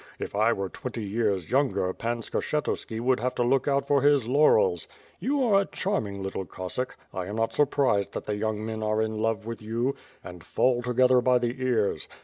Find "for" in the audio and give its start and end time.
3.85-4.01